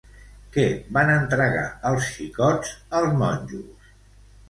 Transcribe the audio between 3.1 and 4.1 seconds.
monjos?